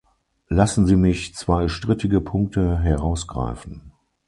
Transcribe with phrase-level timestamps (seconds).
[0.49, 3.91] Lassen Sie mich zwei strittige Punkte herausgreifen.